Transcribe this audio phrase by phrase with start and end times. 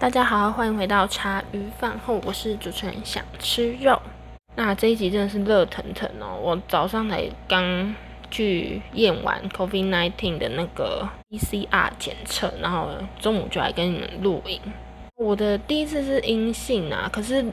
[0.00, 4.00] 大家好，欢迎回到茶余饭后，我是主持人想吃肉。
[4.56, 7.94] 那这一集真的是热腾腾哦，我早上才刚
[8.30, 14.58] 去验完 COVID-19 的那个 PCR 检测，然后中午就来跟你们录影。
[15.16, 17.44] 我的第一次是阴性啊，可是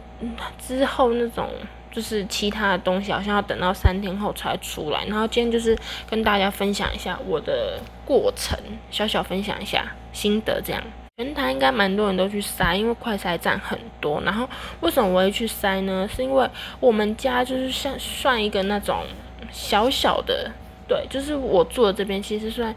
[0.58, 1.50] 之后那种
[1.92, 5.04] 就是其他的东西好像要等到三天后才出来。
[5.04, 5.78] 然后今天就是
[6.10, 8.58] 跟大家分享一下我的过程，
[8.90, 10.82] 小小分享一下心得这样。
[11.20, 14.22] 全台应该蛮多人都去塞，因为快筛站很多。
[14.22, 14.48] 然后
[14.82, 16.08] 为什么我会去塞呢？
[16.08, 16.48] 是因为
[16.80, 19.04] 我们家就是像算一个那种
[19.52, 20.52] 小小的。
[20.88, 22.74] 对，就是我住的这边其实算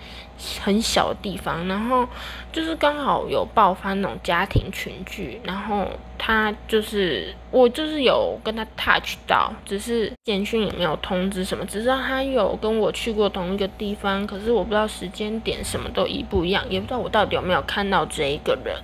[0.63, 2.09] 很小的地方，然后
[2.51, 5.87] 就是刚好有爆发那种家庭群聚，然后
[6.23, 18.77] 他就是我就是有跟他 touch 到，只是简讯也没有通知什么，只知道他有跟我去过同一个地方，可是我不知道时间点什么都一不一样，也不知道我到底有没有看到这一个人。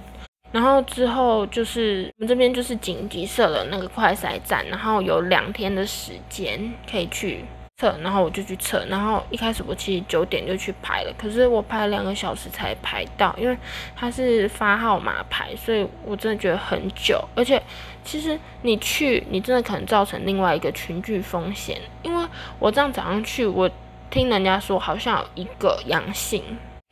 [0.51, 7.45] 然后之后就是我们这边就是紧急设了那个快筛站，然后有两天的时间可以去。
[7.79, 13.55] 测，然后我就去测，然后一开始我其实九点就去排了，可是我排了两个小时才排到，因为
[13.95, 17.63] 它是发号码排，所以我真的觉得很久，而且
[18.03, 22.27] 其实你去，你真的可能造成另外一个群聚风险，因为
[22.59, 23.71] 我这样早上去，我
[24.09, 26.43] 听人家说好像有一个阳性，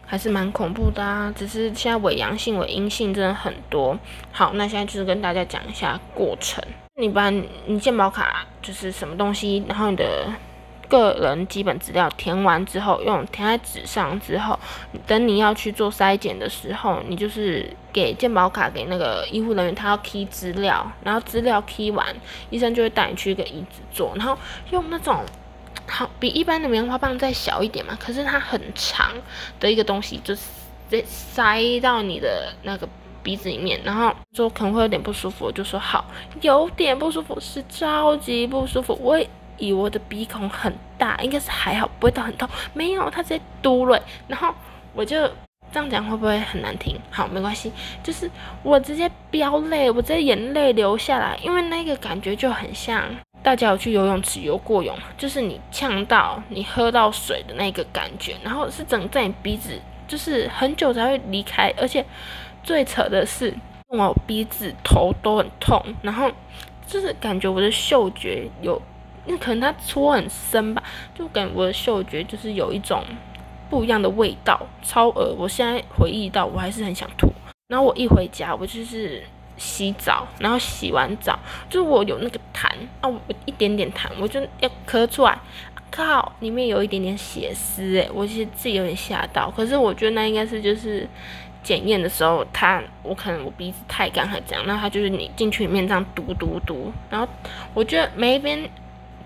[0.05, 3.99] 还是蛮恐怖的啊，只是现在伪阳性、伪阴性真的很多。
[4.33, 6.63] 好，那现在就是跟大家讲一下过程，
[7.01, 10.29] 你把你健保卡就是什么东西，然后你的。
[10.89, 14.59] 个人基本资料填完之后，用填在纸上之后，
[15.07, 22.07] 等你要去做筛检的时候，你就是给健保卡给那个医护人员，他要 key 资料，然后资料 key 完，
[22.51, 24.37] 医生就会带你去一个椅子坐，然后
[24.71, 25.25] 用那种
[25.87, 29.11] 好比一般的棉花棒再小一点嘛，可是它很长
[29.59, 30.43] 的一个东西，就是
[31.07, 32.89] 塞到你的那个
[33.23, 36.05] 鼻子里面，然后说可能会有点不舒服，我就说好，
[36.41, 39.19] 有点不舒服，是超级不舒服，我。
[39.59, 42.49] 以我的鼻孔很大，应该是还好，不会到很痛。
[42.73, 44.55] 没有，他直接嘟了，然后
[44.95, 45.17] 我就
[45.73, 46.99] 这样讲会不会很难听？
[47.11, 47.73] 好，没关系，
[48.03, 48.31] 就是
[48.63, 53.05] 我直接飙泪，我直接眼泪流下来，因为那个感觉就很像
[53.43, 62.05] 大家有去游泳池游过泳，就是你呛到你喝到水的那个感觉，然后是整在你鼻子，就是很久才会离开，而且
[62.63, 63.53] 最扯的是
[63.89, 66.31] 我鼻子头都很痛，然后
[66.87, 68.81] 就是感觉我的嗅觉有。
[69.27, 70.83] 那可能它搓很深吧，
[71.15, 73.03] 就感觉我的嗅觉就是有一种
[73.71, 75.35] 不一样的味道，超恶。
[75.39, 77.33] 我现在回忆到，我还是很想吐。
[77.69, 79.23] 然后我一回家，我就是
[79.57, 81.39] 洗澡，然后洗完澡，
[81.71, 82.69] 就我有那个痰
[83.01, 85.39] 啊，我一点点痰，我就要咳出来。
[85.91, 89.51] 靠，里面有一点点血丝，诶，我其实自己有点吓到。
[89.51, 91.09] 可是我觉得那应该是就是
[91.63, 97.27] 检验的时候，它我可能我鼻子太干还是怎样，那它就是你进去里面这样嘟嘟嘟，然后
[97.73, 98.69] 我觉得每一边。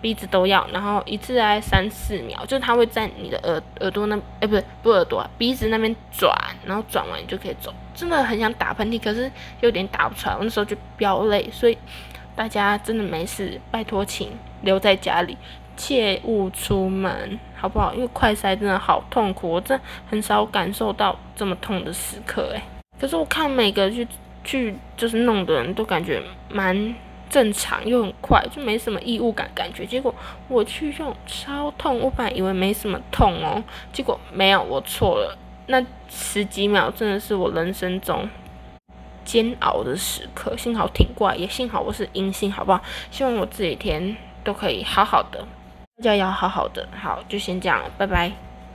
[0.00, 6.32] 鼻子都要，然后一次来三四秒，就是它会在你的耳耳朵那，哎，不是不耳朵，鼻子那边转，
[6.64, 7.75] 然后转完你就可以走。
[7.94, 11.50] 真的很想打喷嚏，可是有点打不出来，我那时候就飙泪。
[11.50, 11.76] 所以
[12.36, 14.31] 大家真的没事，拜托请
[14.62, 15.36] 留在家里，
[15.76, 17.92] 切勿出门，好不好？
[17.92, 22.62] 因为快塞真的好痛苦，我真很少感受到这么痛的时刻，哎。
[23.00, 24.06] 可是我看每个去
[24.44, 26.94] 去就是弄的人都感觉蛮。
[27.31, 29.84] 正常又很快，就没什么异物感感觉。
[29.84, 30.15] 结果
[30.49, 33.62] 我去用超痛，我本来以为没什么痛哦，
[33.93, 35.37] 结果没有，我错了。
[35.66, 38.28] 那十几秒真的是我人生中
[39.25, 42.81] 煎熬的时刻，幸好挺过来，也幸好我是阴性，好不好？
[43.11, 45.47] 希望我这几天都可以好好的，
[45.99, 46.89] 大家要好好的。
[46.99, 48.47] 好，就先这样了，拜拜。